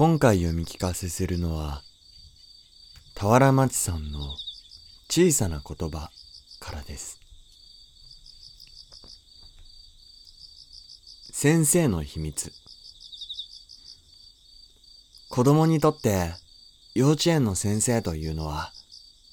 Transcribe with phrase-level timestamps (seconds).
[0.00, 1.82] 今回読み聞かせするのは、
[3.14, 4.34] 俵町さんの
[5.10, 6.08] 小さな言葉
[6.58, 7.20] からです。
[11.30, 12.50] 先生の秘密。
[15.28, 16.30] 子供にとって
[16.94, 18.72] 幼稚園の先生というのは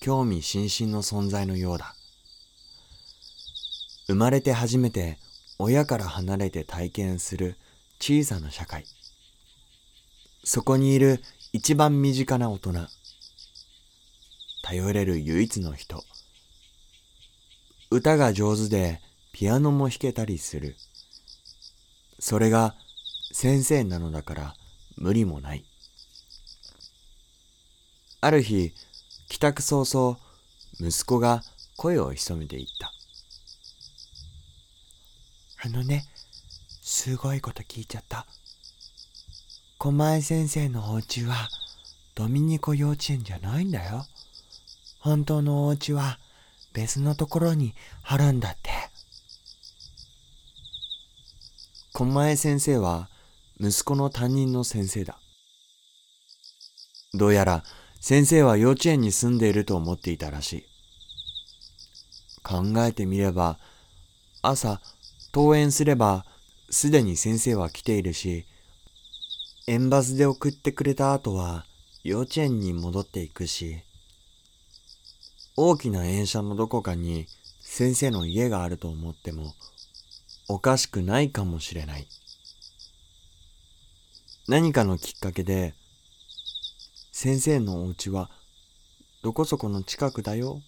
[0.00, 1.96] 興味津々の存在のようだ。
[4.06, 5.18] 生まれて初めて
[5.58, 7.56] 親から離れて体験する
[7.98, 8.84] 小さな社会。
[10.44, 12.72] そこにいる一番身近な大人。
[14.64, 16.02] 頼れる唯一の人。
[17.90, 19.00] 歌が上手で
[19.32, 20.76] ピアノも弾けたりする。
[22.18, 22.74] それが
[23.32, 24.54] 先生なのだから
[24.96, 25.64] 無理もない。
[28.20, 28.72] ある日、
[29.28, 30.18] 帰宅早々、
[30.80, 31.42] 息子が
[31.76, 32.92] 声を潜めていった。
[35.64, 36.06] あのね、
[36.80, 38.26] すごいこと聞いちゃった。
[39.82, 41.48] 狛江先生のお家は
[42.14, 44.06] ドミニコ幼稚園じゃないんだよ。
[45.00, 46.20] 本当のお家は
[46.72, 47.74] 別のところに
[48.04, 48.70] あるんだって。
[51.94, 53.08] 狛江先生は
[53.58, 55.18] 息子の担任の先生だ。
[57.12, 57.64] どうやら
[58.00, 60.64] 先生は幼稚園に住んでいると思っていたらしい。
[62.44, 63.58] 考えてみれば、
[64.42, 64.80] 朝
[65.34, 66.24] 登園すれば
[66.70, 68.46] すでに先生は来ているし、
[69.68, 71.66] 園バスで送ってくれた後は
[72.02, 73.84] 幼稚園に戻っていくし、
[75.56, 77.26] 大きな園舎のどこかに
[77.60, 79.54] 先生の家があると思っても
[80.48, 82.08] おかしくないかもしれない。
[84.48, 85.74] 何かのきっかけで
[87.12, 88.30] 先生のお家は
[89.22, 90.60] どこそこの近くだよ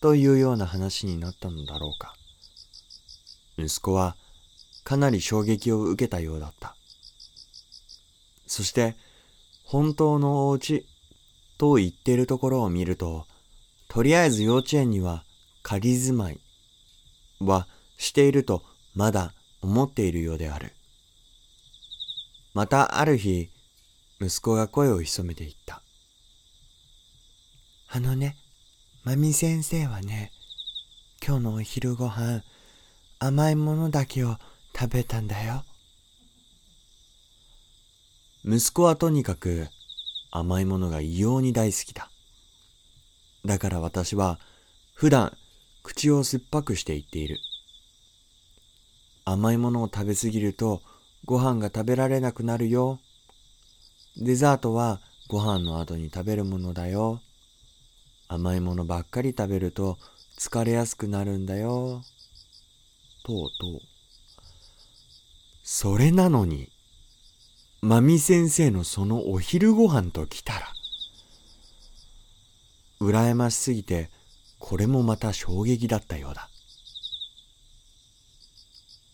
[0.00, 2.14] というような話になったのだろうか。
[3.58, 4.14] 息子は
[4.84, 6.76] かなり衝撃を受けたようだった。
[8.52, 8.96] そして、
[9.64, 10.86] 本当のお家
[11.56, 13.24] と言っているところを見ると、
[13.88, 15.24] とりあえず幼稚園には
[15.62, 16.38] 仮住まい
[17.40, 17.66] は
[17.96, 18.62] していると
[18.94, 19.32] まだ
[19.62, 20.74] 思っているようである。
[22.52, 23.48] またある日、
[24.20, 25.80] 息子が声を潜めていった。
[27.88, 28.36] あのね、
[29.02, 30.30] まみ先生はね、
[31.26, 32.42] 今日のお昼ご飯、
[33.18, 34.36] 甘いものだけを
[34.78, 35.64] 食べたんだよ。
[38.44, 39.68] 息子はとにかく
[40.32, 42.10] 甘いものが異様に大好きだ。
[43.44, 44.40] だから私は
[44.94, 45.36] 普段
[45.82, 47.38] 口を酸っぱくして言っている。
[49.24, 50.82] 甘いものを食べすぎると
[51.24, 52.98] ご飯が食べられなくなるよ。
[54.16, 57.20] デザートはご飯の後に食べるものだよ。
[58.26, 59.98] 甘いものばっかり食べると
[60.38, 62.02] 疲れやすくなるんだよ。
[63.24, 63.80] とうとう。
[65.62, 66.71] それなのに、
[67.84, 70.72] まみ先生のそのお昼ご飯と来たら、
[73.00, 74.08] 羨ましすぎて、
[74.60, 76.48] これもまた衝撃だったようだ。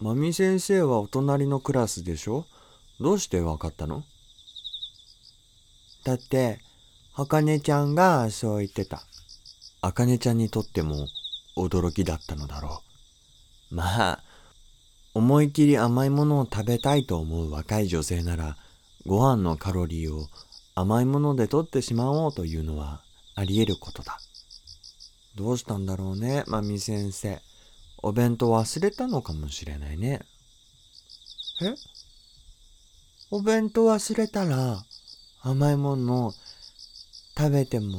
[0.00, 2.44] まみ先生はお隣のクラスでしょ？
[3.00, 4.04] どうしてわかったの？
[6.04, 6.58] だって、
[7.14, 9.00] あかねちゃんがそう言ってた。
[9.80, 11.08] あかねちゃんにとっても
[11.56, 12.82] 驚きだったのだろ
[13.72, 13.74] う。
[13.74, 14.22] まあ、
[15.14, 18.56] 思い切り甘いものを食べたいと思う若い女性なら、
[19.06, 20.28] ご飯のカロリーを
[20.74, 23.02] 甘いもので取ってしまおうというのは
[23.34, 24.18] あり得ることだ。
[25.34, 27.40] どうしたんだろうね、まみ先生。
[28.00, 30.20] お弁当忘れたのかもしれないね。
[31.62, 31.74] え？
[33.30, 34.82] お弁当忘れたら
[35.42, 36.32] 甘いもの
[37.36, 37.98] 食べても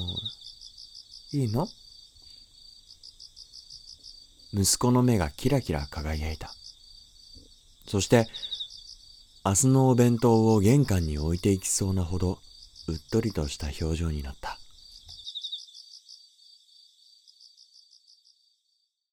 [1.33, 1.67] いいの？
[4.53, 6.53] 息子の目がキラキラ輝いた。
[7.89, 8.27] そして、
[9.43, 12.37] 明日のお弁当を玄関に置いていきそうなほど、
[12.87, 14.58] うっとりとした表情になった。